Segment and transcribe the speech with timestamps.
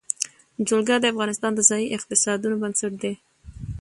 [0.67, 3.13] جلګه د افغانستان د ځایي اقتصادونو بنسټ دی.